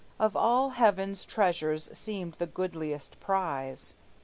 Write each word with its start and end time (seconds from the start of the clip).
Of 0.19 0.35
all 0.35 0.69
heaven's 0.71 1.25
treasures 1.25 1.87
seemed 1.95 2.33
the 2.39 2.47
goodliest 2.47 3.19
prize. 3.19 3.93